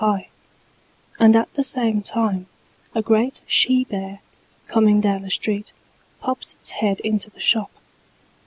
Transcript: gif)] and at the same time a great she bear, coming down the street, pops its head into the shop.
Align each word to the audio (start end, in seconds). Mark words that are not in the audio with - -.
gif)] 0.01 0.25
and 1.19 1.35
at 1.35 1.53
the 1.53 1.63
same 1.63 2.01
time 2.01 2.47
a 2.95 3.03
great 3.03 3.43
she 3.45 3.83
bear, 3.83 4.19
coming 4.65 4.99
down 4.99 5.21
the 5.21 5.29
street, 5.29 5.73
pops 6.19 6.53
its 6.55 6.71
head 6.71 6.99
into 7.01 7.29
the 7.29 7.39
shop. 7.39 7.69